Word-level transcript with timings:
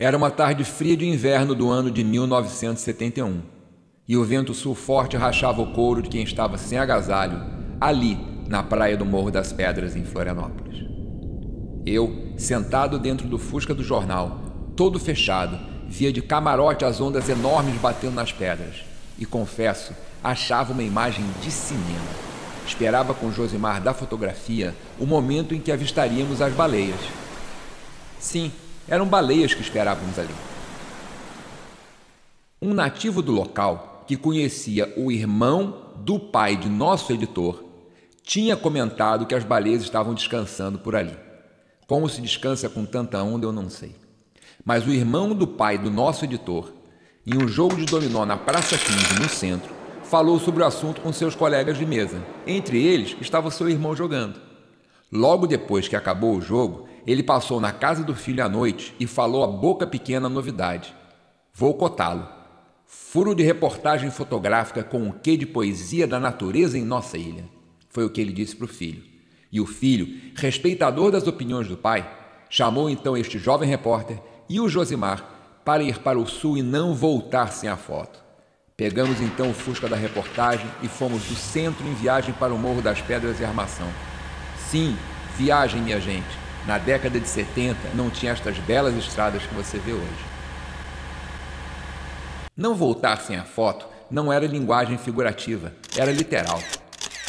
Era 0.00 0.16
uma 0.16 0.30
tarde 0.30 0.62
fria 0.62 0.96
de 0.96 1.04
inverno 1.04 1.56
do 1.56 1.68
ano 1.68 1.90
de 1.90 2.04
1971 2.04 3.42
e 4.06 4.16
o 4.16 4.24
vento 4.24 4.54
sul 4.54 4.72
forte 4.72 5.16
rachava 5.16 5.60
o 5.60 5.72
couro 5.72 6.00
de 6.00 6.08
quem 6.08 6.22
estava 6.22 6.56
sem 6.56 6.78
agasalho 6.78 7.42
ali 7.80 8.16
na 8.46 8.62
praia 8.62 8.96
do 8.96 9.04
Morro 9.04 9.32
das 9.32 9.52
Pedras 9.52 9.96
em 9.96 10.04
Florianópolis. 10.04 10.84
Eu, 11.84 12.32
sentado 12.36 12.96
dentro 12.96 13.26
do 13.26 13.38
fusca 13.38 13.74
do 13.74 13.82
jornal, 13.82 14.38
todo 14.76 15.00
fechado, 15.00 15.58
via 15.88 16.12
de 16.12 16.22
camarote 16.22 16.84
as 16.84 17.00
ondas 17.00 17.28
enormes 17.28 17.74
batendo 17.80 18.14
nas 18.14 18.30
pedras 18.30 18.84
e 19.18 19.26
confesso, 19.26 19.92
achava 20.22 20.72
uma 20.72 20.84
imagem 20.84 21.24
de 21.42 21.50
cinema. 21.50 22.06
Esperava 22.64 23.14
com 23.14 23.32
Josimar 23.32 23.82
da 23.82 23.92
fotografia 23.92 24.76
o 24.96 25.04
momento 25.04 25.56
em 25.56 25.60
que 25.60 25.72
avistaríamos 25.72 26.40
as 26.40 26.52
baleias. 26.52 27.00
Sim, 28.20 28.52
eram 28.88 29.06
baleias 29.06 29.54
que 29.54 29.60
esperávamos 29.60 30.18
ali. 30.18 30.34
Um 32.60 32.74
nativo 32.74 33.22
do 33.22 33.32
local, 33.32 34.04
que 34.06 34.16
conhecia 34.16 34.92
o 34.96 35.12
irmão 35.12 35.92
do 35.96 36.18
pai 36.18 36.56
de 36.56 36.68
nosso 36.68 37.12
editor, 37.12 37.62
tinha 38.22 38.56
comentado 38.56 39.26
que 39.26 39.34
as 39.34 39.44
baleias 39.44 39.82
estavam 39.82 40.14
descansando 40.14 40.78
por 40.78 40.96
ali. 40.96 41.16
Como 41.86 42.08
se 42.08 42.20
descansa 42.20 42.68
com 42.68 42.84
tanta 42.84 43.22
onda, 43.22 43.46
eu 43.46 43.52
não 43.52 43.70
sei. 43.70 43.94
Mas 44.64 44.86
o 44.86 44.90
irmão 44.90 45.34
do 45.34 45.46
pai 45.46 45.78
do 45.78 45.90
nosso 45.90 46.24
editor, 46.24 46.72
em 47.26 47.36
um 47.36 47.46
jogo 47.46 47.76
de 47.76 47.84
dominó 47.84 48.26
na 48.26 48.36
Praça 48.36 48.76
15, 48.76 49.20
no 49.20 49.28
centro, 49.28 49.72
falou 50.02 50.38
sobre 50.40 50.62
o 50.62 50.66
assunto 50.66 51.00
com 51.00 51.12
seus 51.12 51.34
colegas 51.34 51.78
de 51.78 51.86
mesa. 51.86 52.22
Entre 52.46 52.82
eles 52.82 53.16
estava 53.20 53.50
seu 53.50 53.68
irmão 53.68 53.94
jogando. 53.94 54.40
Logo 55.12 55.46
depois 55.46 55.86
que 55.86 55.96
acabou 55.96 56.36
o 56.36 56.40
jogo, 56.40 56.87
ele 57.08 57.22
passou 57.22 57.58
na 57.58 57.72
casa 57.72 58.04
do 58.04 58.14
filho 58.14 58.44
à 58.44 58.50
noite 58.50 58.94
e 59.00 59.06
falou 59.06 59.42
a 59.42 59.46
boca 59.46 59.86
pequena 59.86 60.26
a 60.26 60.28
novidade. 60.30 60.94
Vou 61.54 61.72
cotá-lo. 61.72 62.28
Furo 62.84 63.34
de 63.34 63.42
reportagem 63.42 64.10
fotográfica 64.10 64.84
com 64.84 65.08
o 65.08 65.14
quê 65.14 65.34
de 65.34 65.46
poesia 65.46 66.06
da 66.06 66.20
natureza 66.20 66.76
em 66.76 66.84
nossa 66.84 67.16
ilha. 67.16 67.48
Foi 67.88 68.04
o 68.04 68.10
que 68.10 68.20
ele 68.20 68.30
disse 68.30 68.54
para 68.54 68.66
o 68.66 68.68
filho. 68.68 69.02
E 69.50 69.58
o 69.58 69.64
filho, 69.64 70.20
respeitador 70.34 71.10
das 71.10 71.26
opiniões 71.26 71.66
do 71.66 71.78
pai, 71.78 72.06
chamou 72.50 72.90
então 72.90 73.16
este 73.16 73.38
jovem 73.38 73.66
repórter 73.66 74.20
e 74.46 74.60
o 74.60 74.68
Josimar 74.68 75.24
para 75.64 75.82
ir 75.82 76.00
para 76.00 76.18
o 76.18 76.26
sul 76.26 76.58
e 76.58 76.62
não 76.62 76.94
voltar 76.94 77.52
sem 77.52 77.70
a 77.70 77.76
foto. 77.78 78.22
Pegamos 78.76 79.18
então 79.22 79.48
o 79.48 79.54
Fusca 79.54 79.88
da 79.88 79.96
reportagem 79.96 80.66
e 80.82 80.88
fomos 80.88 81.22
do 81.24 81.34
centro 81.34 81.86
em 81.86 81.94
viagem 81.94 82.34
para 82.34 82.52
o 82.52 82.58
Morro 82.58 82.82
das 82.82 83.00
Pedras 83.00 83.40
e 83.40 83.46
Armação. 83.46 83.88
Sim, 84.70 84.94
viagem, 85.38 85.80
minha 85.80 85.98
gente. 85.98 86.47
Na 86.66 86.78
década 86.78 87.18
de 87.18 87.28
70 87.28 87.76
não 87.94 88.10
tinha 88.10 88.32
estas 88.32 88.58
belas 88.58 88.94
estradas 88.96 89.42
que 89.42 89.54
você 89.54 89.78
vê 89.78 89.92
hoje. 89.92 90.28
Não 92.56 92.74
voltar 92.74 93.18
sem 93.18 93.36
a 93.36 93.44
foto 93.44 93.86
não 94.10 94.32
era 94.32 94.46
linguagem 94.46 94.98
figurativa, 94.98 95.72
era 95.96 96.10
literal. 96.10 96.60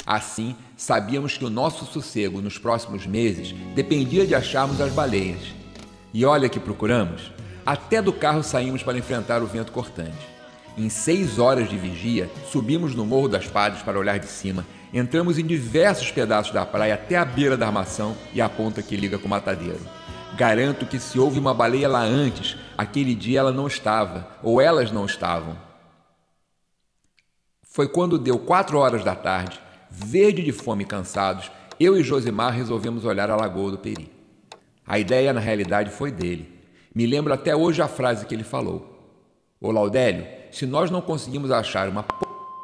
Assim, 0.05 0.55
sabíamos 0.75 1.37
que 1.37 1.45
o 1.45 1.49
nosso 1.49 1.85
sossego 1.85 2.41
nos 2.41 2.57
próximos 2.57 3.05
meses 3.05 3.53
dependia 3.75 4.25
de 4.25 4.33
acharmos 4.33 4.81
as 4.81 4.91
baleias. 4.91 5.53
E 6.13 6.25
olha 6.25 6.49
que 6.49 6.59
procuramos. 6.59 7.31
Até 7.65 8.01
do 8.01 8.11
carro 8.11 8.41
saímos 8.41 8.81
para 8.81 8.97
enfrentar 8.97 9.43
o 9.43 9.47
vento 9.47 9.71
cortante. 9.71 10.27
Em 10.75 10.89
seis 10.89 11.37
horas 11.37 11.69
de 11.69 11.77
vigia, 11.77 12.29
subimos 12.51 12.95
no 12.95 13.05
Morro 13.05 13.27
das 13.27 13.45
Padres 13.45 13.83
para 13.83 13.99
olhar 13.99 14.17
de 14.17 14.27
cima 14.27 14.65
Entramos 14.93 15.37
em 15.37 15.45
diversos 15.45 16.11
pedaços 16.11 16.51
da 16.51 16.65
praia 16.65 16.95
até 16.95 17.15
a 17.15 17.23
beira 17.23 17.55
da 17.55 17.67
armação 17.67 18.17
e 18.33 18.41
a 18.41 18.49
ponta 18.49 18.81
que 18.81 18.97
liga 18.97 19.19
com 19.19 19.27
o 19.27 19.29
matadeiro. 19.29 19.79
Garanto 20.35 20.85
que 20.85 20.99
se 20.99 21.19
houve 21.19 21.39
uma 21.39 21.53
baleia 21.53 21.87
lá 21.87 22.01
antes, 22.01 22.57
aquele 22.77 23.13
dia 23.13 23.39
ela 23.39 23.51
não 23.51 23.67
estava, 23.67 24.27
ou 24.41 24.59
elas 24.59 24.91
não 24.91 25.05
estavam. 25.05 25.55
Foi 27.61 27.87
quando 27.87 28.17
deu 28.17 28.39
quatro 28.39 28.79
horas 28.79 29.03
da 29.03 29.15
tarde, 29.15 29.59
verde 29.91 30.41
de 30.41 30.51
fome 30.51 30.83
e 30.83 30.87
cansados, 30.87 31.51
eu 31.79 31.95
e 31.95 32.03
Josimar 32.03 32.53
resolvemos 32.53 33.05
olhar 33.05 33.29
a 33.29 33.35
Lagoa 33.35 33.71
do 33.71 33.77
Peri. 33.77 34.11
A 34.85 34.97
ideia, 34.97 35.31
na 35.31 35.39
realidade, 35.39 35.91
foi 35.91 36.11
dele. 36.11 36.51
Me 36.95 37.05
lembro 37.05 37.31
até 37.31 37.55
hoje 37.55 37.81
a 37.81 37.87
frase 37.87 38.25
que 38.25 38.33
ele 38.33 38.43
falou. 38.43 39.15
Ô 39.61 39.71
Laudélio, 39.71 40.25
se 40.51 40.65
nós 40.65 40.89
não 40.89 41.01
conseguimos 41.01 41.51
achar 41.51 41.87
uma 41.87 42.01
p... 42.01 42.13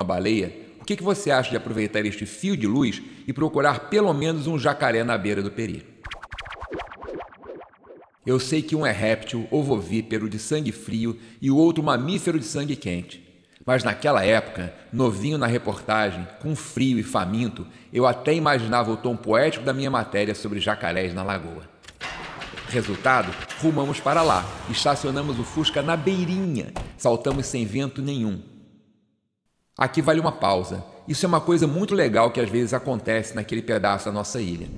baleia, 0.04 0.65
o 0.86 0.88
que, 0.88 0.98
que 0.98 1.04
você 1.04 1.32
acha 1.32 1.50
de 1.50 1.58
aproveitar 1.58 2.06
este 2.06 2.28
fio 2.28 2.56
de 2.56 2.68
luz 2.68 3.02
e 3.26 3.34
procurar 3.34 3.90
pelo 3.90 4.14
menos 4.14 4.46
um 4.46 4.56
jacaré 4.56 5.04
na 5.04 5.18
beira 5.18 5.42
do 5.42 5.50
peri? 5.50 5.84
Eu 8.24 8.40
sei 8.40 8.62
que 8.62 8.76
um 8.76 8.86
é 8.86 8.92
réptil, 8.92 9.48
ovovípero 9.50 10.30
de 10.30 10.38
sangue 10.38 10.72
frio 10.72 11.18
e 11.42 11.50
o 11.50 11.58
outro 11.58 11.82
mamífero 11.82 12.38
de 12.38 12.46
sangue 12.46 12.76
quente. 12.76 13.20
Mas 13.66 13.84
naquela 13.84 14.24
época, 14.24 14.76
novinho 14.94 15.40
na 15.40 15.48
reportagem, 15.48 16.28
com 16.40 16.56
frio 16.56 17.00
e 17.00 17.04
faminto, 17.04 17.66
eu 17.92 18.06
até 18.06 18.36
imaginava 18.36 18.92
o 18.92 18.98
tom 18.98 19.18
poético 19.18 19.66
da 19.66 19.74
minha 19.74 19.90
matéria 19.90 20.36
sobre 20.36 20.60
jacarés 20.60 21.16
na 21.16 21.24
lagoa. 21.24 21.68
Resultado, 22.70 23.34
rumamos 23.60 24.00
para 24.00 24.22
lá, 24.22 24.46
estacionamos 24.70 25.40
o 25.40 25.44
Fusca 25.44 25.82
na 25.82 25.98
beirinha, 25.98 26.72
saltamos 26.96 27.48
sem 27.48 27.66
vento 27.66 28.04
nenhum. 28.04 28.55
Aqui 29.78 30.02
vale 30.02 30.22
uma 30.22 30.32
pausa. 30.32 30.86
Isso 31.06 31.26
é 31.26 31.28
uma 31.28 31.42
coisa 31.42 31.68
muito 31.68 31.94
legal 31.94 32.32
que 32.32 32.40
às 32.40 32.50
vezes 32.50 32.74
acontece 32.74 33.36
naquele 33.36 33.62
pedaço 33.62 34.06
da 34.06 34.12
nossa 34.12 34.40
ilha. 34.40 34.70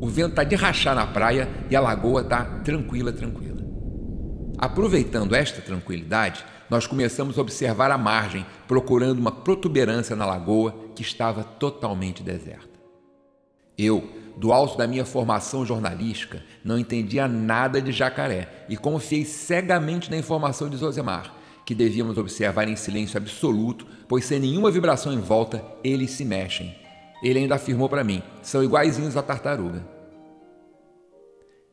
O 0.00 0.06
vento 0.06 0.30
está 0.30 0.44
de 0.44 0.54
rachar 0.54 0.94
na 0.94 1.06
praia 1.06 1.48
e 1.68 1.74
a 1.74 1.80
lagoa 1.80 2.20
está 2.20 2.44
tranquila, 2.62 3.12
tranquila. 3.12 3.64
Aproveitando 4.56 5.34
esta 5.34 5.60
tranquilidade, 5.60 6.44
nós 6.70 6.86
começamos 6.86 7.36
a 7.36 7.40
observar 7.40 7.90
a 7.90 7.98
margem, 7.98 8.46
procurando 8.68 9.18
uma 9.18 9.32
protuberância 9.32 10.14
na 10.14 10.24
lagoa 10.24 10.72
que 10.94 11.02
estava 11.02 11.42
totalmente 11.42 12.22
deserta. 12.22 12.78
Eu, 13.76 14.08
do 14.36 14.52
alto 14.52 14.78
da 14.78 14.86
minha 14.86 15.04
formação 15.04 15.66
jornalística, 15.66 16.40
não 16.64 16.78
entendia 16.78 17.26
nada 17.26 17.82
de 17.82 17.90
jacaré 17.90 18.66
e 18.68 18.76
confiei 18.76 19.24
cegamente 19.24 20.08
na 20.12 20.16
informação 20.16 20.68
de 20.70 20.76
Zosemar 20.76 21.43
que 21.64 21.74
devíamos 21.74 22.18
observar 22.18 22.68
em 22.68 22.76
silêncio 22.76 23.16
absoluto, 23.16 23.86
pois 24.06 24.24
sem 24.24 24.38
nenhuma 24.38 24.70
vibração 24.70 25.12
em 25.12 25.20
volta, 25.20 25.64
eles 25.82 26.10
se 26.10 26.24
mexem. 26.24 26.74
Ele 27.22 27.38
ainda 27.38 27.54
afirmou 27.54 27.88
para 27.88 28.04
mim: 28.04 28.22
são 28.42 28.62
iguaizinhos 28.62 29.16
à 29.16 29.22
tartaruga. 29.22 29.94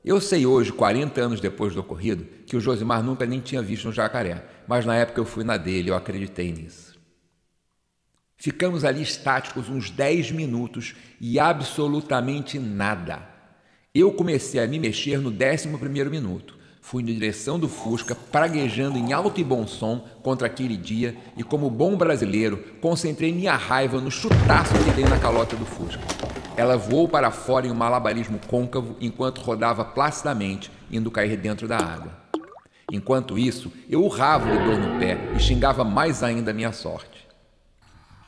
Eu 0.04 0.20
sei 0.20 0.46
hoje, 0.48 0.72
40 0.72 1.22
anos 1.22 1.40
depois 1.40 1.76
do 1.76 1.82
ocorrido, 1.82 2.26
que 2.46 2.58
o 2.58 2.62
Josimar 2.62 3.04
nunca 3.04 3.26
nem 3.26 3.40
tinha 3.40 3.62
visto 3.62 3.88
um 3.88 3.92
jacaré, 3.92 4.44
mas 4.68 4.84
na 4.86 4.96
época 4.96 5.20
eu 5.20 5.26
fui 5.26 5.44
na 5.44 5.58
dele, 5.58 5.92
eu 5.92 5.96
acreditei 5.96 6.52
nisso. 6.52 7.00
Ficamos 8.36 8.84
ali 8.84 9.04
estáticos 9.04 9.70
uns 9.70 9.92
10 9.92 10.32
minutos 10.32 10.96
e 11.20 11.40
absolutamente 11.40 12.58
nada. 12.58 13.30
Eu 13.94 14.12
comecei 14.14 14.60
a 14.60 14.66
me 14.66 14.80
mexer 14.80 15.20
no 15.20 15.30
11 15.30 15.68
primeiro 15.78 16.10
minuto. 16.10 16.58
Fui 16.82 17.04
na 17.04 17.12
direção 17.12 17.60
do 17.60 17.70
Fusca, 17.70 18.16
praguejando 18.16 18.98
em 18.98 19.14
alto 19.14 19.40
e 19.40 19.44
bom 19.44 19.66
som 19.68 20.04
contra 20.24 20.48
aquele 20.48 20.76
dia 20.76 21.16
e, 21.38 21.44
como 21.44 21.70
bom 21.70 21.96
brasileiro, 21.96 22.58
concentrei 22.82 23.32
minha 23.32 23.56
raiva 23.56 24.02
no 24.02 24.10
chutaço 24.10 24.74
que 24.84 24.92
dei 24.92 25.06
na 25.06 25.20
calota 25.20 25.56
do 25.56 25.66
Fusca. 25.66 26.02
Ela 26.58 26.76
voou 26.76 27.08
para 27.08 27.32
fora 27.32 27.68
em 27.68 27.72
um 27.72 27.76
malabarismo 27.76 28.40
côncavo 28.48 28.98
enquanto 29.00 29.40
rodava 29.42 29.86
placidamente, 29.86 30.72
indo 30.92 31.12
cair 31.12 31.38
dentro 31.38 31.68
da 31.68 31.78
água. 31.78 32.12
Enquanto 32.92 33.38
isso, 33.40 33.72
eu 33.88 34.04
urrava 34.04 34.52
de 34.52 34.66
dor 34.66 34.78
no 34.78 35.00
pé 35.00 35.18
e 35.36 35.40
xingava 35.40 35.84
mais 35.86 36.24
ainda 36.24 36.52
a 36.52 36.54
minha 36.54 36.74
sorte. 36.74 37.26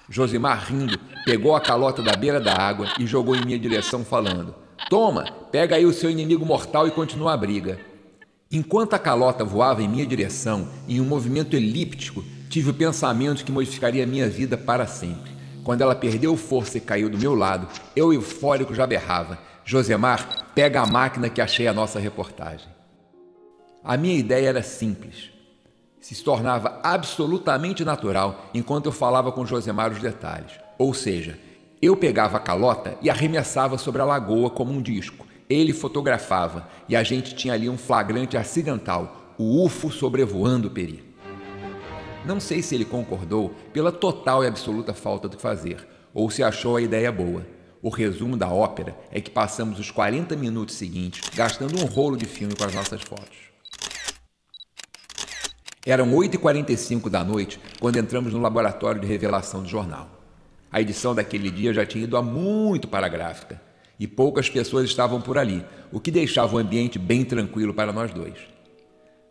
Josimar, 0.07 0.63
rindo, 0.69 0.97
pegou 1.25 1.55
a 1.55 1.59
calota 1.59 2.01
da 2.01 2.15
beira 2.15 2.39
da 2.39 2.55
água 2.55 2.87
e 2.99 3.05
jogou 3.05 3.35
em 3.35 3.43
minha 3.43 3.59
direção, 3.59 4.05
falando: 4.05 4.55
Toma, 4.89 5.25
pega 5.51 5.75
aí 5.75 5.85
o 5.85 5.91
seu 5.91 6.09
inimigo 6.09 6.45
mortal 6.45 6.87
e 6.87 6.91
continua 6.91 7.33
a 7.33 7.37
briga. 7.37 7.92
Enquanto 8.55 8.93
a 8.93 8.99
calota 8.99 9.43
voava 9.43 9.81
em 9.81 9.87
minha 9.87 10.05
direção, 10.05 10.67
em 10.87 11.01
um 11.01 11.05
movimento 11.05 11.55
elíptico, 11.55 12.23
tive 12.51 12.69
o 12.69 12.73
pensamento 12.73 13.43
que 13.43 13.51
modificaria 13.51 14.05
minha 14.05 14.29
vida 14.29 14.55
para 14.55 14.85
sempre. 14.85 15.31
Quando 15.63 15.81
ela 15.81 15.95
perdeu 15.95 16.37
força 16.37 16.77
e 16.77 16.81
caiu 16.81 17.09
do 17.09 17.17
meu 17.17 17.33
lado, 17.33 17.67
eu 17.95 18.13
eufórico 18.13 18.75
já 18.75 18.85
berrava: 18.85 19.39
Josemar, 19.65 20.51
pega 20.53 20.81
a 20.81 20.85
máquina 20.85 21.31
que 21.31 21.41
achei 21.41 21.67
a 21.67 21.73
nossa 21.73 21.97
reportagem. 21.97 22.67
A 23.83 23.97
minha 23.97 24.19
ideia 24.19 24.49
era 24.49 24.61
simples. 24.61 25.31
Se 25.99 26.23
tornava 26.23 26.79
absolutamente 26.83 27.83
natural 27.83 28.51
enquanto 28.53 28.85
eu 28.85 28.91
falava 28.91 29.31
com 29.31 29.47
Josemar 29.47 29.91
os 29.91 29.99
detalhes. 29.99 30.51
Ou 30.77 30.93
seja, 30.93 31.39
eu 31.81 31.97
pegava 31.97 32.37
a 32.37 32.41
calota 32.41 32.99
e 33.01 33.09
arremessava 33.09 33.79
sobre 33.79 34.03
a 34.03 34.05
lagoa 34.05 34.51
como 34.51 34.71
um 34.71 34.79
disco 34.79 35.32
ele 35.53 35.73
fotografava 35.73 36.67
e 36.87 36.95
a 36.95 37.03
gente 37.03 37.35
tinha 37.35 37.53
ali 37.53 37.69
um 37.69 37.77
flagrante 37.77 38.35
acidental, 38.37 39.33
o 39.37 39.63
UFO 39.65 39.91
sobrevoando 39.91 40.71
peri. 40.71 41.03
Não 42.25 42.39
sei 42.39 42.61
se 42.61 42.73
ele 42.73 42.85
concordou 42.85 43.53
pela 43.73 43.91
total 43.91 44.43
e 44.43 44.47
absoluta 44.47 44.93
falta 44.93 45.27
de 45.27 45.37
fazer, 45.37 45.87
ou 46.13 46.29
se 46.29 46.41
achou 46.41 46.77
a 46.77 46.81
ideia 46.81 47.11
boa. 47.11 47.45
O 47.81 47.89
resumo 47.89 48.37
da 48.37 48.47
ópera 48.47 48.97
é 49.11 49.19
que 49.19 49.29
passamos 49.29 49.77
os 49.77 49.91
40 49.91 50.35
minutos 50.37 50.75
seguintes 50.75 51.29
gastando 51.35 51.77
um 51.77 51.85
rolo 51.85 52.15
de 52.15 52.25
filme 52.25 52.55
com 52.55 52.63
as 52.63 52.73
nossas 52.73 53.01
fotos. 53.01 53.51
Eram 55.85 56.09
8h45 56.11 57.09
da 57.09 57.25
noite 57.25 57.59
quando 57.81 57.97
entramos 57.97 58.31
no 58.31 58.39
laboratório 58.39 59.01
de 59.01 59.07
revelação 59.07 59.61
do 59.61 59.67
jornal. 59.67 60.09
A 60.71 60.79
edição 60.79 61.13
daquele 61.13 61.51
dia 61.51 61.73
já 61.73 61.85
tinha 61.85 62.05
ido 62.05 62.15
há 62.15 62.21
muito 62.21 62.87
para 62.87 63.05
a 63.05 63.09
gráfica 63.09 63.72
e 63.99 64.07
poucas 64.07 64.49
pessoas 64.49 64.85
estavam 64.85 65.21
por 65.21 65.37
ali, 65.37 65.65
o 65.91 65.99
que 65.99 66.11
deixava 66.11 66.55
o 66.55 66.59
ambiente 66.59 66.97
bem 66.97 67.23
tranquilo 67.23 67.73
para 67.73 67.93
nós 67.93 68.11
dois. 68.11 68.53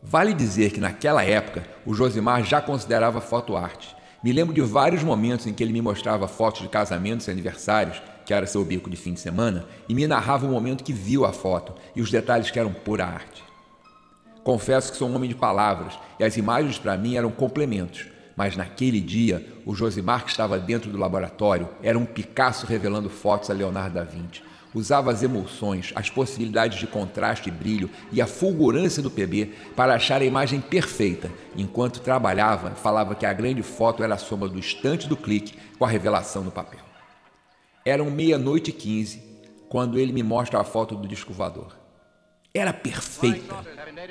Vale 0.03 0.35
dizer 0.35 0.73
que 0.73 0.81
naquela 0.81 1.23
época 1.25 1.65
o 1.87 1.95
Josimar 1.95 2.45
já 2.45 2.61
considerava 2.61 3.21
foto 3.21 3.57
arte. 3.57 3.95
Me 4.23 4.33
lembro 4.33 4.55
de 4.55 4.61
vários 4.61 5.03
momentos 5.03 5.47
em 5.47 5.53
que 5.53 5.63
ele 5.63 5.73
me 5.73 5.83
mostrava 5.83 6.27
fotos 6.27 6.63
de 6.63 6.69
casamentos 6.69 7.27
e 7.27 7.31
aniversários, 7.31 8.03
que 8.25 8.35
era 8.35 8.47
seu 8.47 8.65
bico 8.65 8.91
de 8.91 8.97
fim 8.97 9.15
de 9.15 9.21
semana, 9.21 9.67
e 9.89 9.95
me 9.95 10.07
narrava 10.07 10.47
o 10.47 10.51
momento 10.51 10.85
que 10.85 10.93
viu 10.93 11.25
a 11.25 11.33
foto 11.33 11.75
e 11.95 12.01
os 12.01 12.11
detalhes 12.11 12.51
que 12.51 12.59
eram 12.59 12.73
pura 12.73 13.05
arte. 13.05 13.43
Confesso 14.45 14.91
que 14.91 14.99
sou 14.99 15.09
um 15.09 15.15
homem 15.15 15.29
de 15.29 15.37
palavras 15.37 15.99
e 16.19 16.25
as 16.25 16.37
imagens 16.37 16.79
para 16.79 16.97
mim 16.97 17.17
eram 17.17 17.31
complementos. 17.31 18.07
Mas 18.37 18.57
naquele 18.57 19.01
dia, 19.01 19.47
o 19.65 19.75
Josimar 19.75 20.25
que 20.25 20.31
estava 20.31 20.59
dentro 20.59 20.91
do 20.91 20.99
laboratório 20.99 21.69
era 21.83 21.99
um 21.99 22.05
Picasso 22.05 22.67
revelando 22.67 23.09
fotos 23.09 23.51
a 23.51 23.55
Leonardo 23.55 23.95
da 23.95 24.05
Vinci. 24.05 24.43
Usava 24.75 25.11
as 25.13 25.23
emoções, 25.23 25.93
as 25.95 26.09
possibilidades 26.09 26.79
de 26.79 26.87
contraste 26.87 27.49
e 27.49 27.53
brilho 27.53 27.91
e 28.11 28.23
a 28.23 28.27
fulgurância 28.27 29.03
do 29.03 29.11
PB 29.11 29.53
para 29.77 29.95
achar 29.95 30.23
a 30.23 30.25
imagem 30.25 30.61
perfeita. 30.61 31.31
Enquanto 31.57 32.01
trabalhava, 32.01 32.71
falava 32.71 33.15
que 33.15 33.27
a 33.27 33.33
grande 33.33 33.63
foto 33.63 34.03
era 34.03 34.15
a 34.15 34.19
soma 34.19 34.49
do 34.49 34.59
instante 34.59 35.09
do 35.09 35.17
clique 35.17 35.59
com 35.79 35.85
a 35.85 35.89
revelação 35.89 36.43
no 36.43 36.51
papel. 36.51 36.81
Eram 37.85 38.11
meia-noite 38.11 38.71
e 38.71 38.73
quinze 38.73 39.23
quando 39.69 39.99
ele 39.99 40.13
me 40.13 40.23
mostra 40.23 40.61
a 40.61 40.65
foto 40.65 40.95
do 40.95 41.09
disco. 41.09 41.82
Era 42.55 42.71
perfeita. 42.71 43.57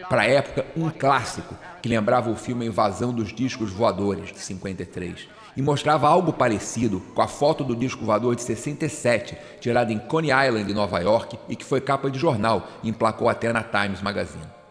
Para 0.09 0.23
a 0.23 0.25
época, 0.25 0.65
um 0.75 0.89
clássico 0.89 1.55
que 1.79 1.88
lembrava 1.88 2.31
o 2.31 2.35
filme 2.35 2.65
Invasão 2.65 3.13
dos 3.13 3.31
Discos 3.31 3.71
Voadores, 3.71 4.31
de 4.31 4.39
53, 4.39 5.29
e 5.55 5.61
mostrava 5.61 6.07
algo 6.07 6.33
parecido 6.33 7.01
com 7.13 7.21
a 7.21 7.27
foto 7.27 7.63
do 7.63 7.75
disco 7.75 8.03
voador 8.03 8.35
de 8.35 8.41
67, 8.41 9.38
tirada 9.59 9.93
em 9.93 9.99
Coney 9.99 10.31
Island, 10.31 10.73
Nova 10.73 10.99
York, 10.99 11.38
e 11.47 11.55
que 11.55 11.63
foi 11.63 11.79
capa 11.81 12.09
de 12.09 12.17
jornal 12.17 12.67
e 12.81 12.89
emplacou 12.89 13.29
até 13.29 13.53
na 13.53 13.61
Times 13.61 14.01
Magazine. 14.01 14.61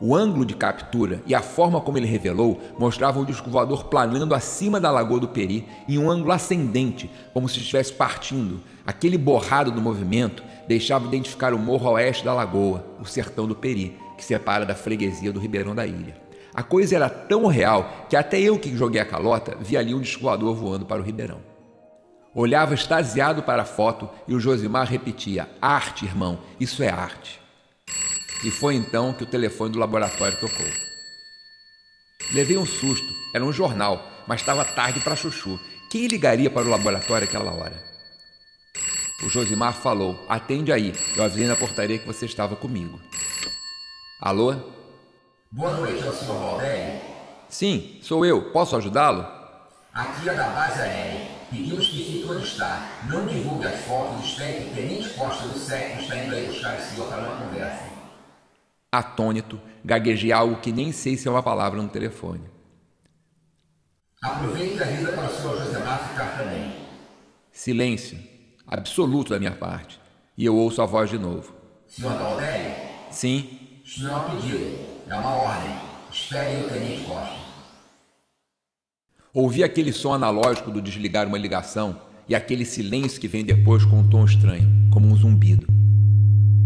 O 0.00 0.14
ângulo 0.14 0.46
de 0.46 0.54
captura 0.54 1.20
e 1.26 1.34
a 1.34 1.42
forma 1.42 1.80
como 1.80 1.98
ele 1.98 2.06
revelou 2.06 2.58
mostravam 2.78 3.22
o 3.22 3.26
disco 3.26 3.50
voador 3.50 3.84
planando 3.84 4.34
acima 4.34 4.80
da 4.80 4.90
Lagoa 4.90 5.20
do 5.20 5.28
Peri 5.28 5.66
em 5.88 5.98
um 5.98 6.08
ângulo 6.08 6.32
ascendente, 6.32 7.10
como 7.34 7.48
se 7.48 7.58
estivesse 7.58 7.92
partindo. 7.92 8.62
Aquele 8.86 9.18
borrado 9.18 9.70
do 9.70 9.82
movimento 9.82 10.42
deixava 10.70 11.04
identificar 11.04 11.52
o 11.52 11.58
morro 11.58 11.88
a 11.88 11.92
oeste 11.94 12.24
da 12.24 12.32
lagoa, 12.32 12.86
o 13.00 13.04
sertão 13.04 13.44
do 13.44 13.56
Peri, 13.56 13.98
que 14.16 14.24
separa 14.24 14.64
da 14.64 14.72
freguesia 14.72 15.32
do 15.32 15.40
Ribeirão 15.40 15.74
da 15.74 15.84
Ilha. 15.84 16.14
A 16.54 16.62
coisa 16.62 16.94
era 16.94 17.10
tão 17.10 17.46
real 17.46 18.06
que 18.08 18.14
até 18.14 18.38
eu 18.38 18.56
que 18.56 18.76
joguei 18.76 19.00
a 19.00 19.04
calota 19.04 19.56
vi 19.60 19.76
ali 19.76 19.92
um 19.92 20.00
disco 20.00 20.22
voador 20.22 20.54
voando 20.54 20.86
para 20.86 21.02
o 21.02 21.04
Ribeirão. 21.04 21.40
Olhava 22.32 22.72
extasiado 22.72 23.42
para 23.42 23.62
a 23.62 23.64
foto 23.64 24.08
e 24.28 24.32
o 24.32 24.38
Josimar 24.38 24.86
repetia: 24.86 25.48
Arte, 25.60 26.04
irmão, 26.04 26.38
isso 26.60 26.84
é 26.84 26.88
arte. 26.88 27.40
E 28.44 28.50
foi 28.52 28.76
então 28.76 29.12
que 29.12 29.24
o 29.24 29.26
telefone 29.26 29.72
do 29.72 29.78
laboratório 29.80 30.38
tocou. 30.38 30.66
Levei 32.32 32.56
um 32.56 32.64
susto, 32.64 33.12
era 33.34 33.44
um 33.44 33.52
jornal, 33.52 34.08
mas 34.24 34.40
estava 34.40 34.64
tarde 34.64 35.00
para 35.00 35.16
chuchu. 35.16 35.58
Quem 35.90 36.06
ligaria 36.06 36.48
para 36.48 36.64
o 36.64 36.70
laboratório 36.70 37.26
aquela 37.26 37.50
hora? 37.50 37.90
O 39.22 39.28
Josimar 39.28 39.74
falou: 39.74 40.24
Atende 40.28 40.72
aí, 40.72 40.92
eu 41.16 41.24
avisei 41.24 41.46
na 41.46 41.56
portaria 41.56 41.98
que 41.98 42.06
você 42.06 42.26
estava 42.26 42.56
comigo. 42.56 43.00
Alô? 44.20 44.54
Boa 45.50 45.76
noite, 45.76 46.06
é 46.06 46.10
o 46.10 46.12
senhor 46.12 46.38
Valdério? 46.38 47.00
Sim, 47.48 47.98
sou 48.02 48.24
eu. 48.24 48.50
Posso 48.52 48.76
ajudá-lo? 48.76 49.26
Aqui 49.92 50.28
é 50.28 50.34
da 50.34 50.48
base 50.50 50.80
aérea. 50.80 51.28
Pedimos 51.50 51.86
que 51.88 52.04
fique 52.04 52.26
onde 52.30 52.44
está. 52.44 53.00
Não 53.08 53.26
divulgue 53.26 53.66
as 53.66 53.80
fotos, 53.80 54.24
espere 54.24 54.64
que 54.64 54.74
Tenente 54.74 55.10
Costa 55.14 55.48
do 55.48 55.58
SEC 55.58 56.00
está 56.00 56.16
indo 56.16 56.34
aí 56.34 56.46
buscar 56.46 56.78
o 56.78 56.82
senhor 56.82 57.08
para 57.08 57.18
uma 57.18 57.44
conversa 57.44 57.90
atônito, 58.92 59.60
gaguejei 59.84 60.32
algo 60.32 60.60
que 60.60 60.72
nem 60.72 60.90
sei 60.90 61.16
se 61.16 61.28
é 61.28 61.30
uma 61.30 61.42
palavra 61.42 61.80
no 61.80 61.88
telefone. 61.88 62.42
Aproveite 64.22 64.76
e 64.76 64.82
avisa 64.82 65.12
para 65.12 65.26
o 65.26 65.34
senhor 65.34 65.58
Josemar 65.58 66.08
ficar 66.08 66.36
também. 66.36 66.76
Silêncio, 67.52 68.18
absoluto 68.70 69.30
da 69.30 69.38
minha 69.38 69.52
parte, 69.52 70.00
e 70.38 70.44
eu 70.44 70.56
ouço 70.56 70.80
a 70.80 70.86
voz 70.86 71.10
de 71.10 71.18
novo. 71.18 71.52
Senhor 71.88 72.16
Galdério? 72.16 72.72
Sim. 73.10 73.48
Isso 73.84 74.04
não 74.04 74.12
é 74.12 74.16
um 74.16 74.30
pedido, 74.30 74.78
é 75.08 75.14
uma 75.14 75.34
ordem. 75.34 75.72
Espere 76.12 76.64
o 76.64 76.68
tenente 76.68 77.04
Costa. 77.04 77.40
Ouvi 79.34 79.64
aquele 79.64 79.92
som 79.92 80.12
analógico 80.12 80.70
do 80.70 80.80
desligar 80.80 81.26
uma 81.26 81.38
ligação 81.38 82.00
e 82.28 82.34
aquele 82.34 82.64
silêncio 82.64 83.20
que 83.20 83.28
vem 83.28 83.44
depois 83.44 83.84
com 83.84 83.98
um 83.98 84.08
tom 84.08 84.24
estranho, 84.24 84.68
como 84.92 85.06
um 85.06 85.16
zumbido. 85.16 85.66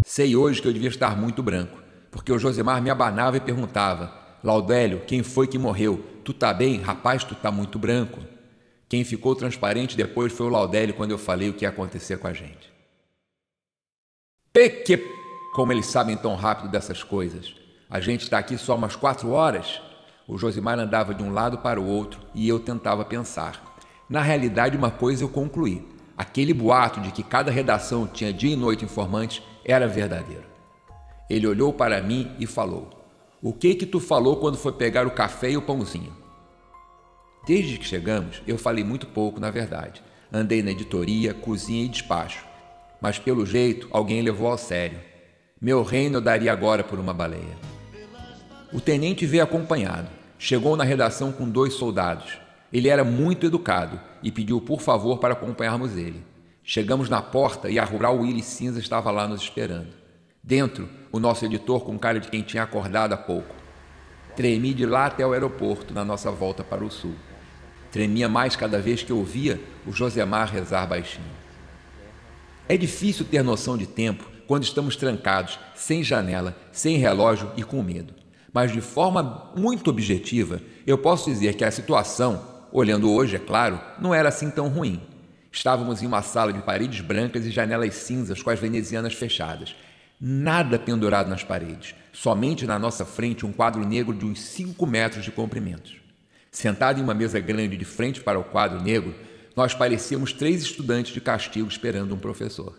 Sei 0.05 0.37
hoje 0.37 0.61
que 0.61 0.69
eu 0.69 0.73
devia 0.73 0.89
estar 0.89 1.17
muito 1.17 1.43
branco 1.43 1.85
porque 2.15 2.31
o 2.31 2.39
Josemar 2.39 2.81
me 2.81 2.91
abanava 2.91 3.37
e 3.37 3.41
perguntava: 3.41 4.13
Laudélio, 4.43 5.01
quem 5.01 5.25
foi 5.25 5.49
que 5.49 5.59
morreu? 5.59 6.05
Tu 6.23 6.33
tá 6.33 6.55
bem? 6.55 6.81
Rapaz, 6.81 7.25
tu 7.25 7.35
tá 7.35 7.51
muito 7.51 7.77
branco. 7.77 8.21
Quem 8.95 9.03
ficou 9.03 9.35
transparente 9.35 9.97
depois 9.97 10.33
foi 10.33 10.47
o 10.47 10.51
Laudélio 10.51 10.95
quando 10.95 11.11
eu 11.11 11.19
falei 11.19 11.49
o 11.49 11.53
que 11.53 11.65
ia 11.65 11.69
acontecer 11.69 12.17
com 12.17 12.29
a 12.29 12.33
gente. 12.33 12.73
Peque! 14.53 14.99
Como 15.53 15.73
eles 15.73 15.87
sabem 15.87 16.17
tão 16.17 16.37
rápido 16.37 16.71
dessas 16.71 17.03
coisas. 17.03 17.57
A 17.91 17.99
gente 17.99 18.23
está 18.23 18.39
aqui 18.39 18.57
só 18.57 18.77
umas 18.77 18.95
quatro 18.95 19.31
horas. 19.31 19.83
O 20.29 20.39
Josimar 20.39 20.79
andava 20.79 21.13
de 21.13 21.25
um 21.25 21.33
lado 21.33 21.59
para 21.59 21.81
o 21.81 21.85
outro 21.85 22.21
e 22.37 22.49
eu 22.49 22.61
tentava 22.61 23.05
pensar. 23.05 23.77
Na 24.09 24.23
realidade, 24.23 24.77
uma 24.77 24.93
coisa 24.93 25.25
eu 25.25 25.29
concluí: 25.29 25.85
aquele 26.17 26.55
boato 26.55 27.01
de 27.01 27.11
que 27.11 27.25
cada 27.25 27.51
redação 27.51 28.07
tinha 28.07 28.33
dia 28.33 28.53
e 28.53 28.57
noite 28.57 28.85
informantes 28.85 29.43
era 29.65 29.89
verdadeiro. 29.89 30.45
Ele 31.29 31.49
olhou 31.49 31.73
para 31.73 32.01
mim 32.01 32.31
e 32.39 32.47
falou: 32.47 32.91
O 33.43 33.53
que 33.53 33.75
que 33.75 33.87
tu 33.87 33.99
falou 33.99 34.37
quando 34.37 34.57
foi 34.57 34.71
pegar 34.71 35.05
o 35.05 35.11
café 35.11 35.51
e 35.51 35.57
o 35.57 35.63
pãozinho? 35.63 36.23
Desde 37.47 37.77
que 37.79 37.87
chegamos, 37.87 38.43
eu 38.47 38.57
falei 38.57 38.83
muito 38.83 39.07
pouco, 39.07 39.39
na 39.39 39.51
verdade. 39.51 40.03
Andei 40.33 40.63
na 40.63 40.71
editoria, 40.71 41.35
cozinha 41.35 41.85
e 41.85 41.89
despacho. 41.89 42.45
Mas 43.01 43.19
pelo 43.19 43.45
jeito, 43.45 43.87
alguém 43.91 44.23
levou 44.23 44.49
ao 44.49 44.57
sério. 44.57 44.99
Meu 45.61 45.83
reino 45.83 46.21
daria 46.21 46.53
agora 46.53 46.83
por 46.83 46.99
uma 46.99 47.13
baleia. 47.13 47.57
O 48.73 48.81
tenente 48.81 49.27
veio 49.27 49.43
acompanhado. 49.43 50.09
Chegou 50.39 50.75
na 50.75 50.85
redação 50.85 51.31
com 51.33 51.49
dois 51.49 51.75
soldados. 51.75 52.39
Ele 52.73 52.89
era 52.89 53.05
muito 53.05 53.47
educado 53.47 54.01
e 54.23 54.33
pediu 54.33 54.61
por 54.61 54.81
favor 54.81 55.19
para 55.19 55.35
acompanharmos 55.35 55.97
ele. 55.97 56.25
Chegamos 56.63 57.11
na 57.11 57.21
porta 57.21 57.71
e 57.71 57.79
a 57.79 57.85
rural 57.85 58.19
Willy 58.19 58.43
Cinza 58.43 58.81
estava 58.81 59.11
lá 59.11 59.29
nos 59.29 59.43
esperando. 59.43 59.93
Dentro, 60.43 60.89
o 61.13 61.21
nosso 61.21 61.45
editor 61.45 61.85
com 61.85 61.99
cara 61.99 62.19
de 62.19 62.29
quem 62.29 62.43
tinha 62.43 62.63
acordado 62.63 63.13
há 63.13 63.17
pouco. 63.17 63.55
Tremi 64.35 64.75
de 64.75 64.85
lá 64.85 65.07
até 65.07 65.27
o 65.27 65.33
aeroporto 65.33 65.95
na 65.95 66.05
nossa 66.05 66.31
volta 66.31 66.65
para 66.65 66.83
o 66.83 66.91
sul. 66.91 67.15
Tremia 67.95 68.29
mais 68.29 68.57
cada 68.57 68.81
vez 68.81 69.05
que 69.05 69.13
ouvia 69.13 69.61
o 69.87 69.93
Josemar 69.93 70.51
rezar 70.51 70.85
baixinho. 70.85 71.31
É 72.69 72.77
difícil 72.77 73.25
ter 73.25 73.45
noção 73.45 73.79
de 73.79 73.87
tempo 73.87 74.29
quando 74.49 74.65
estamos 74.65 74.97
trancados, 74.97 75.61
sem 75.77 76.03
janela, 76.03 76.57
sem 76.73 76.97
relógio 76.97 77.53
e 77.57 77.63
com 77.63 77.81
medo. 77.85 78.13
Mas 78.53 78.73
de 78.73 78.81
forma 78.81 79.53
muito 79.55 79.91
objetiva, 79.91 80.61
eu 80.85 80.99
posso 80.99 81.31
dizer 81.31 81.55
que 81.55 81.65
a 81.65 81.71
situação, 81.71 82.43
olhando 82.73 83.09
hoje, 83.13 83.37
é 83.37 83.39
claro, 83.39 83.81
não 84.01 84.13
era 84.13 84.29
assim 84.29 84.51
tão 84.51 84.67
ruim. 84.67 85.01
Estávamos 85.53 86.03
em 86.03 86.07
uma 86.09 86.21
sala 86.21 86.53
de 86.53 86.63
paredes 86.63 87.01
brancas 87.01 87.47
e 87.47 87.53
janelas 87.53 87.95
cinzas 87.95 88.43
com 88.43 88.51
as 88.51 88.59
venezianas 88.59 89.15
fechadas, 89.15 89.73
Nada 90.21 90.81
pendurado 90.81 91.29
nas 91.29 91.45
paredes, 91.45 91.95
somente 92.13 92.67
na 92.67 92.77
nossa 92.77 93.05
frente 93.05 93.47
um 93.47 93.53
quadro 93.53 93.87
negro 93.87 94.13
de 94.13 94.25
uns 94.25 94.41
5 94.41 94.85
metros 94.85 95.25
de 95.25 95.31
comprimento. 95.31 96.04
Sentado 96.55 97.01
em 97.01 97.03
uma 97.03 97.15
mesa 97.15 97.41
grande 97.41 97.77
de 97.77 97.85
frente 97.85 98.21
para 98.21 98.39
o 98.39 98.45
quadro 98.45 98.81
negro, 98.81 99.13
nós 99.57 99.75
parecíamos 99.75 100.33
três 100.33 100.63
estudantes 100.63 101.13
de 101.13 101.21
castigo 101.21 101.67
esperando 101.67 102.15
um 102.15 102.19
professor. 102.19 102.79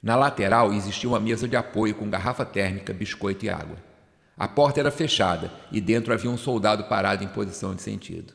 Na 0.00 0.14
lateral 0.14 0.72
existia 0.72 1.08
uma 1.08 1.18
mesa 1.18 1.48
de 1.48 1.56
apoio 1.56 1.96
com 1.96 2.08
garrafa 2.08 2.44
térmica, 2.44 2.92
biscoito 2.92 3.44
e 3.44 3.50
água. 3.50 3.76
A 4.38 4.46
porta 4.46 4.78
era 4.78 4.92
fechada 4.92 5.50
e 5.72 5.80
dentro 5.80 6.14
havia 6.14 6.30
um 6.30 6.36
soldado 6.36 6.84
parado 6.84 7.24
em 7.24 7.26
posição 7.26 7.74
de 7.74 7.82
sentido. 7.82 8.34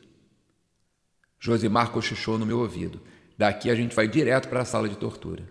Josimar 1.40 1.90
cochichou 1.90 2.36
no 2.36 2.44
meu 2.44 2.58
ouvido. 2.58 3.00
Daqui 3.38 3.70
a 3.70 3.74
gente 3.74 3.96
vai 3.96 4.06
direto 4.06 4.50
para 4.50 4.60
a 4.60 4.66
sala 4.66 4.86
de 4.86 4.98
tortura. 4.98 5.44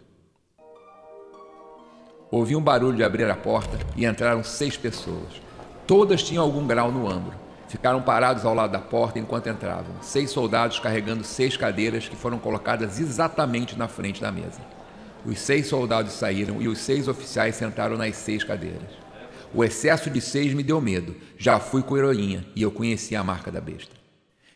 Ouvi 2.29 2.55
um 2.55 2.61
barulho 2.61 2.97
de 2.97 3.03
abrir 3.03 3.27
a 3.27 3.35
porta 3.35 3.79
e 3.95 4.05
entraram 4.05 4.43
seis 4.43 4.77
pessoas. 4.77 5.41
Todas 5.87 6.21
tinham 6.21 6.43
algum 6.43 6.67
grau 6.67 6.91
no 6.91 7.11
ombro. 7.11 7.46
Ficaram 7.67 8.01
parados 8.01 8.45
ao 8.45 8.53
lado 8.53 8.71
da 8.71 8.79
porta 8.79 9.19
enquanto 9.19 9.49
entravam. 9.49 9.95
Seis 10.01 10.29
soldados 10.29 10.79
carregando 10.79 11.23
seis 11.23 11.57
cadeiras 11.57 12.07
que 12.07 12.15
foram 12.15 12.39
colocadas 12.39 12.99
exatamente 12.99 13.77
na 13.77 13.87
frente 13.87 14.21
da 14.21 14.31
mesa. 14.31 14.61
Os 15.25 15.39
seis 15.39 15.67
soldados 15.67 16.13
saíram 16.13 16.61
e 16.61 16.67
os 16.69 16.77
seis 16.79 17.07
oficiais 17.07 17.55
sentaram 17.55 17.97
nas 17.97 18.15
seis 18.15 18.43
cadeiras. 18.43 18.89
O 19.53 19.63
excesso 19.63 20.09
de 20.09 20.21
seis 20.21 20.53
me 20.53 20.63
deu 20.63 20.79
medo. 20.79 21.15
Já 21.37 21.59
fui 21.59 21.81
com 21.83 21.97
heroinha 21.97 22.45
e 22.55 22.61
eu 22.61 22.71
conhecia 22.71 23.19
a 23.19 23.23
marca 23.23 23.51
da 23.51 23.59
besta. 23.59 23.95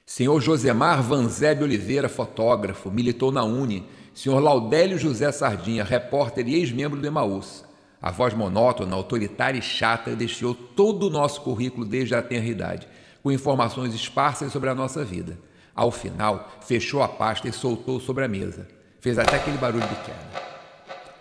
Senhor 0.05 0.39
Josemar 0.41 1.01
Vanzebe 1.01 1.63
Oliveira, 1.63 2.07
fotógrafo, 2.07 2.89
militou 2.89 3.31
na 3.31 3.43
Uni. 3.43 3.85
Senhor 4.13 4.39
Laudélio 4.39 4.97
José 4.97 5.31
Sardinha, 5.31 5.83
repórter 5.83 6.47
e 6.47 6.55
ex-membro 6.55 6.99
do 6.99 7.07
Emaús. 7.07 7.65
A 8.01 8.09
voz 8.09 8.33
monótona, 8.33 8.95
autoritária 8.95 9.59
e 9.59 9.61
chata 9.61 10.15
deixou 10.15 10.55
todo 10.55 11.07
o 11.07 11.09
nosso 11.09 11.41
currículo 11.41 11.85
desde 11.85 12.15
a 12.15 12.21
tenra 12.21 12.47
idade, 12.47 12.87
com 13.21 13.31
informações 13.31 13.93
esparsas 13.93 14.51
sobre 14.51 14.69
a 14.69 14.75
nossa 14.75 15.03
vida. 15.03 15.37
Ao 15.75 15.91
final, 15.91 16.51
fechou 16.61 17.01
a 17.01 17.07
pasta 17.07 17.47
e 17.47 17.53
soltou 17.53 17.99
sobre 17.99 18.25
a 18.25 18.27
mesa. 18.27 18.67
Fez 18.99 19.17
até 19.17 19.35
aquele 19.35 19.57
barulho 19.57 19.87
de 19.87 19.95
queda. 19.95 20.51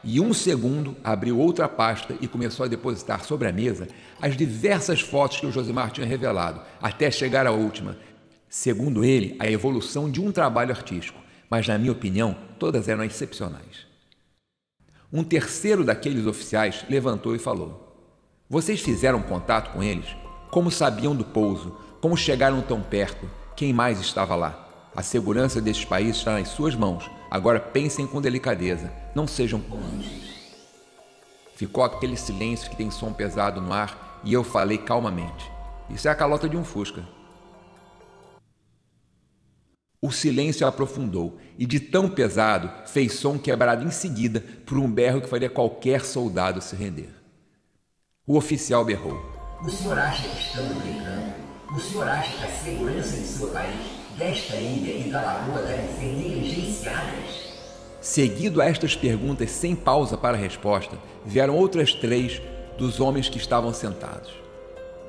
E 0.02 0.20
um 0.20 0.32
segundo 0.32 0.96
abriu 1.04 1.38
outra 1.38 1.68
pasta 1.68 2.14
e 2.20 2.26
começou 2.26 2.64
a 2.64 2.68
depositar 2.68 3.24
sobre 3.24 3.48
a 3.48 3.52
mesa 3.52 3.86
as 4.20 4.36
diversas 4.36 5.00
fotos 5.00 5.40
que 5.40 5.46
o 5.46 5.52
Josimar 5.52 5.90
tinha 5.90 6.06
revelado, 6.06 6.60
até 6.80 7.10
chegar 7.10 7.46
à 7.46 7.50
última, 7.50 7.96
Segundo 8.50 9.04
ele, 9.04 9.36
a 9.38 9.48
evolução 9.48 10.10
de 10.10 10.20
um 10.20 10.32
trabalho 10.32 10.72
artístico, 10.72 11.20
mas 11.48 11.68
na 11.68 11.78
minha 11.78 11.92
opinião, 11.92 12.36
todas 12.58 12.88
eram 12.88 13.04
excepcionais. 13.04 13.86
Um 15.12 15.22
terceiro 15.22 15.84
daqueles 15.84 16.26
oficiais 16.26 16.84
levantou 16.90 17.36
e 17.36 17.38
falou: 17.38 18.12
Vocês 18.48 18.80
fizeram 18.80 19.22
contato 19.22 19.72
com 19.72 19.80
eles? 19.80 20.16
Como 20.50 20.68
sabiam 20.68 21.14
do 21.14 21.24
pouso? 21.24 21.78
Como 22.00 22.16
chegaram 22.16 22.62
tão 22.62 22.80
perto? 22.80 23.28
Quem 23.54 23.74
mais 23.74 24.00
estava 24.00 24.34
lá? 24.34 24.90
A 24.96 25.02
segurança 25.02 25.60
desses 25.60 25.84
países 25.84 26.16
está 26.16 26.32
nas 26.32 26.48
suas 26.48 26.74
mãos. 26.74 27.10
Agora 27.30 27.60
pensem 27.60 28.06
com 28.06 28.22
delicadeza. 28.22 28.90
Não 29.14 29.26
sejam. 29.26 29.62
Ficou 31.54 31.84
aquele 31.84 32.16
silêncio 32.16 32.70
que 32.70 32.76
tem 32.76 32.90
som 32.90 33.12
pesado 33.12 33.60
no 33.60 33.70
ar 33.70 34.20
e 34.24 34.32
eu 34.32 34.42
falei 34.42 34.78
calmamente. 34.78 35.50
Isso 35.90 36.08
é 36.08 36.10
a 36.10 36.14
calota 36.14 36.48
de 36.48 36.56
um 36.56 36.64
Fusca. 36.64 37.06
O 40.00 40.10
silêncio 40.10 40.66
aprofundou 40.66 41.38
e, 41.58 41.66
de 41.66 41.78
tão 41.78 42.08
pesado, 42.08 42.70
fez 42.88 43.12
som 43.12 43.38
quebrado 43.38 43.84
em 43.86 43.90
seguida 43.90 44.42
por 44.64 44.78
um 44.78 44.90
berro 44.90 45.20
que 45.20 45.28
faria 45.28 45.50
qualquer 45.50 46.02
soldado 46.06 46.62
se 46.62 46.74
render. 46.74 47.14
O 48.26 48.38
oficial 48.38 48.82
berrou: 48.86 49.20
O 49.62 49.68
senhor 49.68 49.98
acha 49.98 50.26
que 50.26 50.40
estamos 50.40 50.74
brincando? 50.78 51.39
O 51.74 51.78
senhor 51.78 52.08
acha 52.08 52.36
que 52.36 52.44
a 52.44 52.50
segurança 52.50 53.16
de 53.16 53.22
seu 53.22 53.48
país, 53.48 53.76
desta 54.18 54.56
ilha 54.56 55.06
e 55.06 55.10
da 55.10 55.20
lagoa 55.20 55.62
devem 55.62 55.86
ser 55.96 56.16
negligenciadas? 56.16 57.50
Seguido 58.00 58.60
a 58.60 58.66
estas 58.66 58.96
perguntas 58.96 59.50
sem 59.50 59.76
pausa 59.76 60.16
para 60.16 60.36
a 60.36 60.40
resposta, 60.40 60.98
vieram 61.24 61.56
outras 61.56 61.92
três 61.92 62.42
dos 62.76 62.98
homens 62.98 63.28
que 63.28 63.38
estavam 63.38 63.72
sentados. 63.72 64.32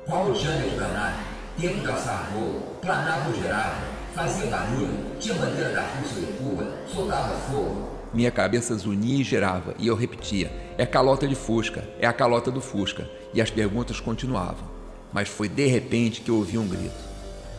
Qual 0.06 0.26
o 0.26 0.34
Jânio 0.34 0.78
Danado? 0.78 1.18
Tempo 1.60 1.80
de 1.80 1.90
assar 1.90 2.30
rolo, 2.32 2.60
planava 2.80 3.30
ou 3.30 3.42
gerava? 3.42 4.02
fazia 4.14 4.46
barulho, 4.46 5.16
tinha 5.18 5.34
bandeira 5.34 5.70
da 5.70 5.82
Rússia 5.82 6.20
de 6.20 6.32
Cuba, 6.34 6.70
soltava 6.86 7.34
fogo. 7.50 7.88
Minha 8.12 8.30
cabeça 8.30 8.74
zunia 8.74 9.20
e 9.20 9.24
girava, 9.24 9.74
e 9.78 9.88
eu 9.88 9.96
repetia: 9.96 10.52
é 10.76 10.84
calota 10.84 11.26
de 11.26 11.34
Fusca, 11.34 11.88
é 11.98 12.06
a 12.06 12.12
calota 12.12 12.50
do 12.50 12.60
Fusca. 12.60 13.08
E 13.34 13.40
as 13.40 13.50
perguntas 13.50 13.98
continuavam. 13.98 14.71
Mas 15.12 15.28
foi 15.28 15.48
de 15.48 15.66
repente 15.66 16.20
que 16.20 16.30
ouvi 16.30 16.58
um 16.58 16.66
grito. 16.66 17.12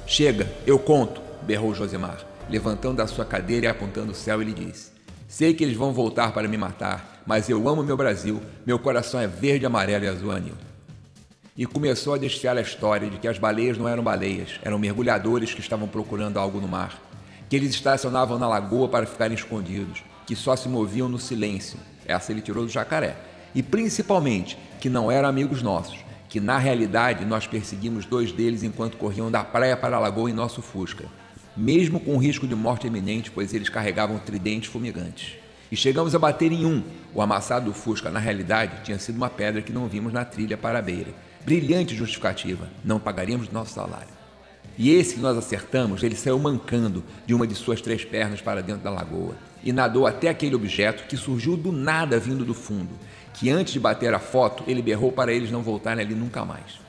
Chega, 0.05 0.51
eu 0.65 0.79
conto, 0.79 1.21
berrou 1.43 1.73
Josemar, 1.73 2.25
levantando 2.49 2.97
da 2.97 3.07
sua 3.07 3.25
cadeira 3.25 3.67
e 3.67 3.69
apontando 3.69 4.11
o 4.11 4.15
céu, 4.15 4.41
ele 4.41 4.53
disse: 4.53 4.91
Sei 5.27 5.53
que 5.53 5.63
eles 5.63 5.77
vão 5.77 5.93
voltar 5.93 6.33
para 6.33 6.47
me 6.47 6.57
matar, 6.57 7.21
mas 7.25 7.49
eu 7.49 7.67
amo 7.69 7.83
meu 7.83 7.95
Brasil, 7.95 8.41
meu 8.65 8.79
coração 8.79 9.19
é 9.19 9.27
verde, 9.27 9.65
amarelo 9.65 10.05
e 10.05 10.07
azul 10.07 10.31
anil 10.31 10.55
e 11.55 11.65
começou 11.65 12.15
a 12.15 12.17
desfiar 12.17 12.57
a 12.57 12.61
história 12.61 13.09
de 13.09 13.17
que 13.17 13.27
as 13.27 13.37
baleias 13.37 13.77
não 13.77 13.87
eram 13.87 14.03
baleias, 14.03 14.59
eram 14.63 14.79
mergulhadores 14.79 15.53
que 15.53 15.59
estavam 15.59 15.87
procurando 15.87 16.37
algo 16.37 16.59
no 16.59 16.67
mar, 16.67 16.99
que 17.47 17.55
eles 17.55 17.69
estacionavam 17.69 18.39
na 18.39 18.47
lagoa 18.47 18.89
para 18.89 19.05
ficarem 19.05 19.35
escondidos, 19.35 20.03
que 20.25 20.35
só 20.35 20.55
se 20.55 20.67
moviam 20.67 21.07
no 21.07 21.19
silêncio. 21.19 21.77
Essa 22.05 22.31
ele 22.31 22.41
tirou 22.41 22.65
do 22.65 22.71
jacaré. 22.71 23.15
E 23.53 23.61
principalmente 23.61 24.57
que 24.79 24.89
não 24.89 25.11
eram 25.11 25.29
amigos 25.29 25.61
nossos, 25.61 25.99
que 26.33 26.39
na 26.39 26.57
realidade 26.57 27.25
nós 27.25 27.45
perseguimos 27.45 28.07
dois 28.07 28.31
deles 28.31 28.63
enquanto 28.63 28.97
corriam 28.97 29.29
da 29.29 29.43
praia 29.43 29.77
para 29.77 29.97
a 29.97 29.99
lagoa 29.99 30.31
em 30.31 30.33
nosso 30.33 30.63
Fusca, 30.63 31.05
mesmo 31.55 31.99
com 31.99 32.17
risco 32.17 32.47
de 32.47 32.55
morte 32.55 32.87
iminente, 32.87 33.29
pois 33.29 33.53
eles 33.53 33.69
carregavam 33.69 34.17
tridentes 34.17 34.67
fumigantes. 34.67 35.35
E 35.71 35.75
chegamos 35.75 36.15
a 36.15 36.17
bater 36.17 36.51
em 36.51 36.65
um. 36.65 36.81
O 37.13 37.21
amassado 37.21 37.65
do 37.65 37.73
Fusca, 37.75 38.09
na 38.09 38.17
realidade, 38.17 38.83
tinha 38.83 38.97
sido 38.97 39.15
uma 39.15 39.29
pedra 39.29 39.61
que 39.61 39.71
não 39.71 39.87
vimos 39.87 40.11
na 40.11 40.25
trilha 40.25 40.57
para 40.57 40.79
a 40.79 40.81
beira 40.81 41.13
Brilhante 41.45 41.95
justificativa, 41.95 42.67
não 42.83 42.99
pagaríamos 42.99 43.51
nosso 43.51 43.75
salário. 43.75 44.09
E 44.75 44.89
esse 44.89 45.13
que 45.13 45.21
nós 45.21 45.37
acertamos, 45.37 46.01
ele 46.01 46.15
saiu 46.15 46.39
mancando 46.39 47.03
de 47.27 47.35
uma 47.35 47.45
de 47.45 47.53
suas 47.53 47.79
três 47.79 48.03
pernas 48.03 48.41
para 48.41 48.63
dentro 48.63 48.81
da 48.81 48.89
lagoa 48.89 49.35
e 49.63 49.71
nadou 49.71 50.05
até 50.05 50.29
aquele 50.29 50.55
objeto 50.55 51.07
que 51.07 51.15
surgiu 51.15 51.55
do 51.55 51.71
nada 51.71 52.19
vindo 52.19 52.43
do 52.43 52.53
fundo, 52.53 52.89
que 53.33 53.49
antes 53.49 53.73
de 53.73 53.79
bater 53.79 54.13
a 54.13 54.19
foto, 54.19 54.63
ele 54.67 54.81
berrou 54.81 55.11
para 55.11 55.31
eles 55.31 55.49
não 55.49 55.63
voltarem 55.63 56.03
ali 56.03 56.13
nunca 56.13 56.43
mais. 56.43 56.81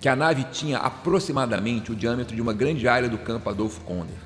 Que 0.00 0.08
a 0.08 0.14
nave 0.14 0.44
tinha 0.52 0.78
aproximadamente 0.78 1.90
o 1.90 1.96
diâmetro 1.96 2.36
de 2.36 2.42
uma 2.42 2.52
grande 2.52 2.86
área 2.86 3.08
do 3.08 3.18
campo 3.18 3.48
Adolfo 3.48 3.80
Konder, 3.80 4.16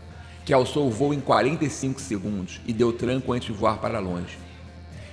que 0.45 0.53
alçou 0.53 0.89
o 0.89 0.91
voo 0.91 1.15
em 1.15 1.21
45 1.21 2.01
segundos 2.01 2.61
e 2.67 2.73
deu 2.73 2.93
tranco 2.93 3.33
antes 3.33 3.47
de 3.47 3.53
voar 3.53 3.79
para 3.79 4.01
longe. 4.01 4.39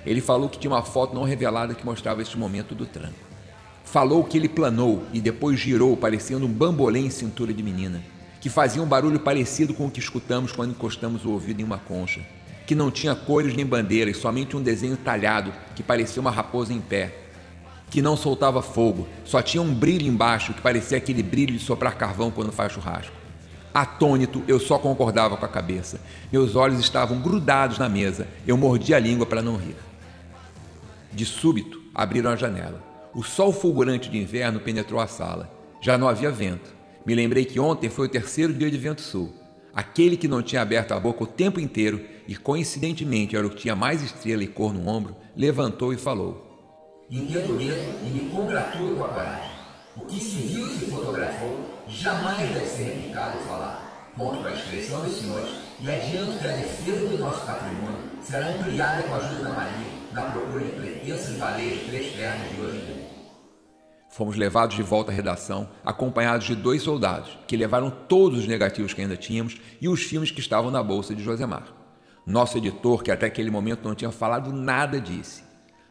Ele 0.06 0.22
falou 0.22 0.50
que 0.50 0.60
tinha 0.60 0.72
uma 0.72 0.84
foto 0.84 1.16
não 1.16 1.24
revelada 1.24 1.74
que 1.74 1.86
mostrava 1.86 2.22
esse 2.22 2.38
momento 2.38 2.76
do 2.76 2.86
tranco. 2.86 3.26
Falou 3.84 4.24
que 4.24 4.38
ele 4.38 4.50
planou 4.50 5.04
e 5.14 5.22
depois 5.22 5.60
girou, 5.60 5.96
parecendo 5.96 6.46
um 6.46 6.52
bambolê 6.52 7.00
em 7.00 7.10
cintura 7.10 7.54
de 7.54 7.64
menina, 7.64 8.04
que 8.42 8.50
fazia 8.50 8.82
um 8.82 8.88
barulho 8.88 9.20
parecido 9.20 9.74
com 9.74 9.88
o 9.88 9.92
que 9.92 10.00
escutamos 10.00 10.52
quando 10.52 10.72
encostamos 10.72 11.26
o 11.26 11.32
ouvido 11.32 11.62
em 11.62 11.64
uma 11.64 11.78
concha, 11.78 12.22
que 12.66 12.76
não 12.76 12.90
tinha 12.90 13.16
cores 13.16 13.56
nem 13.56 13.66
bandeiras, 13.66 14.18
somente 14.18 14.58
um 14.58 14.62
desenho 14.62 14.98
talhado 14.98 15.54
que 15.76 15.84
parecia 15.84 16.22
uma 16.22 16.32
raposa 16.32 16.74
em 16.74 16.82
pé, 16.82 17.14
que 17.90 18.02
não 18.02 18.18
soltava 18.18 18.62
fogo, 18.62 19.08
só 19.24 19.42
tinha 19.42 19.62
um 19.62 19.74
brilho 19.74 20.08
embaixo 20.08 20.54
que 20.54 20.62
parecia 20.62 20.98
aquele 20.98 21.24
brilho 21.24 21.54
de 21.54 21.60
soprar 21.60 21.96
carvão 21.96 22.32
quando 22.32 22.52
faz 22.52 22.74
churrasco. 22.74 23.14
Atônito, 23.74 24.42
eu 24.48 24.58
só 24.60 24.80
concordava 24.80 25.36
com 25.36 25.46
a 25.46 25.50
cabeça. 25.50 26.00
Meus 26.32 26.56
olhos 26.56 26.80
estavam 26.80 27.20
grudados 27.20 27.78
na 27.78 27.90
mesa. 27.90 28.26
Eu 28.48 28.56
mordi 28.56 28.94
a 28.94 29.00
língua 29.00 29.26
para 29.26 29.42
não 29.42 29.58
rir. 29.58 29.76
De 31.12 31.26
súbito, 31.26 31.82
abriram 31.94 32.32
a 32.32 32.38
janela. 32.38 32.82
O 33.14 33.22
sol 33.22 33.52
fulgurante 33.52 34.10
de 34.10 34.18
inverno 34.18 34.62
penetrou 34.62 35.00
a 35.00 35.08
sala. 35.08 35.52
Já 35.82 35.98
não 35.98 36.08
havia 36.08 36.32
vento. 36.32 36.74
Me 37.06 37.14
lembrei 37.14 37.44
que 37.44 37.60
ontem 37.60 37.90
foi 37.90 38.08
o 38.08 38.10
terceiro 38.10 38.54
dia 38.54 38.72
de 38.72 38.78
vento 38.78 39.02
sul. 39.02 39.34
Aquele 39.76 40.16
que 40.16 40.30
não 40.30 40.42
tinha 40.42 40.62
aberto 40.62 40.94
a 40.94 41.00
boca 41.02 41.26
o 41.26 41.28
tempo 41.28 41.60
inteiro 41.60 42.00
e 42.26 42.34
coincidentemente 42.34 43.36
era 43.36 43.46
o 43.46 43.50
que 43.50 43.58
tinha 43.58 43.76
mais 43.76 44.02
estrela 44.02 44.42
e 44.42 44.48
cor 44.48 44.74
no 44.74 44.88
ombro, 44.88 45.18
levantou 45.36 45.92
e 45.92 45.98
falou: 45.98 47.06
Entendo 47.12 47.56
mesmo 47.56 47.94
e 48.08 48.10
me 48.10 48.30
congratulo 48.30 48.96
com 48.96 49.04
a 49.04 49.10
coragem. 49.10 49.52
O 49.98 50.06
que 50.06 50.18
se 50.18 50.48
viu 50.48 50.66
e 50.66 50.80
se 50.80 50.86
fotografou 50.86 51.60
jamais 51.90 52.38
deve 52.54 52.66
ser 52.66 52.84
replicado 52.84 53.38
ou 53.38 53.44
falar. 53.44 54.14
Conto 54.18 54.38
com 54.38 54.48
a 54.48 54.54
expressão 54.54 55.04
dos 55.04 55.18
senhores 55.18 55.50
e 55.82 55.92
adianto 55.92 56.40
que 56.40 56.48
a 56.48 56.52
defesa 56.52 57.10
do 57.10 57.18
nosso 57.18 57.46
patrimônio 57.46 58.00
será 58.22 58.48
ampliada 58.48 59.04
com 59.04 59.14
a 59.14 59.18
ajuda 59.18 59.44
da 59.44 59.50
Maria 59.50 59.88
na 60.14 60.22
procura 60.22 60.64
de 60.64 60.72
pretensas 60.72 61.36
baleias 61.36 61.80
de 61.80 61.86
três 61.88 62.16
pernas 62.16 62.50
de 62.50 62.62
hoje 62.62 62.78
em 62.78 62.86
dia. 62.86 62.95
Fomos 64.16 64.38
levados 64.38 64.78
de 64.78 64.82
volta 64.82 65.12
à 65.12 65.14
redação, 65.14 65.68
acompanhados 65.84 66.48
de 66.48 66.56
dois 66.56 66.82
soldados, 66.82 67.38
que 67.46 67.58
levaram 67.58 67.90
todos 67.90 68.40
os 68.40 68.48
negativos 68.48 68.94
que 68.94 69.02
ainda 69.02 69.18
tínhamos 69.18 69.60
e 69.82 69.90
os 69.90 70.04
filmes 70.04 70.32
que 70.32 70.40
estavam 70.40 70.72
na 70.72 70.82
bolsa 70.82 71.14
de 71.14 71.22
Josemar. 71.22 71.68
Nosso 72.26 72.58
editor, 72.58 73.04
que 73.04 73.12
até 73.12 73.26
aquele 73.26 73.52
momento 73.52 73.86
não 73.86 73.94
tinha 73.94 74.14
falado 74.14 74.54
nada, 74.54 75.02
disse: 75.02 75.44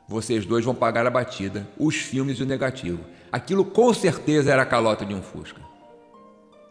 Vocês 0.09 0.47
dois 0.47 0.65
vão 0.65 0.75
pagar 0.75 1.07
a 1.07 1.11
batida, 1.11 1.69
os 1.79 1.97
filmes 1.97 2.39
e 2.39 2.45
o 2.45 2.47
negativo. 2.47 3.05
Aquilo 3.31 3.63
com 3.63 3.93
certeza 3.93 4.51
era 4.51 4.63
a 4.63 4.67
calota 4.67 5.05
de 5.05 5.15
um 5.15 5.21
Fusca. 5.21 5.61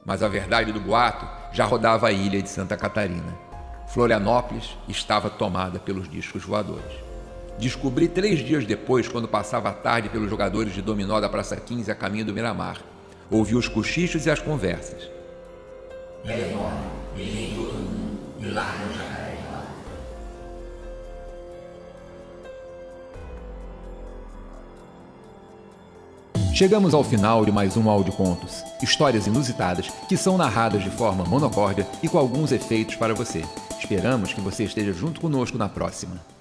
Mas 0.04 0.24
a 0.24 0.28
verdade 0.28 0.72
do 0.72 0.80
boato 0.80 1.28
já 1.54 1.66
rodava 1.66 2.08
a 2.08 2.12
ilha 2.12 2.42
de 2.42 2.50
Santa 2.50 2.76
Catarina. 2.76 3.38
Florianópolis 3.90 4.76
estava 4.90 5.30
tomada 5.30 5.78
pelos 5.78 6.10
discos 6.10 6.44
voadores. 6.44 7.13
Descobri 7.58 8.08
três 8.08 8.40
dias 8.40 8.66
depois, 8.66 9.08
quando 9.08 9.28
passava 9.28 9.70
a 9.70 9.74
tarde 9.74 10.10
pelos 10.10 10.30
jogadores 10.30 10.74
de 10.74 10.82
dominó 10.82 11.20
da 11.20 11.30
Praça 11.30 11.56
15 11.56 11.92
a 11.92 11.96
caminho 11.96 12.26
do 12.26 12.34
Miramar. 12.34 12.82
Ouvi 13.30 13.56
os 13.56 13.68
cochichos 13.68 14.26
e 14.26 14.30
as 14.30 14.40
conversas. 14.40 15.10
Chegamos 26.54 26.94
ao 26.94 27.04
final 27.04 27.44
de 27.44 27.52
mais 27.52 27.76
um 27.76 27.90
Áudio 27.90 28.14
Contos. 28.14 28.64
Histórias 28.82 29.26
inusitadas 29.26 29.90
que 30.08 30.16
são 30.16 30.38
narradas 30.38 30.84
de 30.84 30.90
forma 30.92 31.26
monocórdia 31.26 31.88
e 32.02 32.08
com 32.08 32.18
alguns 32.18 32.52
efeitos 32.52 32.96
para 32.96 33.14
você. 33.14 33.44
Esperamos 33.80 34.34
que 34.34 34.40
você 34.40 34.64
esteja 34.64 34.94
junto 34.94 35.20
conosco 35.20 35.58
na 35.58 35.68
próxima. 35.68 36.33